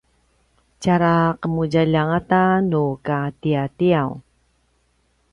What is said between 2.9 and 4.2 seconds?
katiatiaw